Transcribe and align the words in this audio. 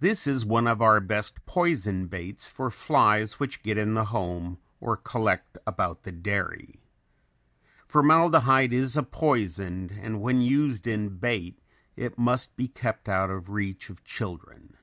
This 0.00 0.26
is 0.26 0.46
one 0.46 0.66
of 0.66 0.80
our 0.80 0.98
best 0.98 1.44
poison 1.44 2.06
baits 2.06 2.48
for 2.48 2.70
flies 2.70 3.38
which 3.38 3.62
get 3.62 3.76
in 3.76 3.92
the 3.92 4.06
home 4.06 4.56
or 4.80 4.96
collect 4.96 5.58
about 5.66 6.04
the 6.04 6.10
dairy. 6.10 6.76
Formaldehyde 7.86 8.72
is 8.72 8.96
a 8.96 9.02
poison 9.02 9.90
and 9.92 10.22
when 10.22 10.40
used 10.40 10.86
in 10.86 11.18
bait 11.18 11.58
it 11.98 12.16
must 12.16 12.56
be 12.56 12.66
kept 12.68 13.10
out 13.10 13.28
of 13.28 13.50
reach 13.50 13.90
of 13.90 14.02
children. 14.04 14.74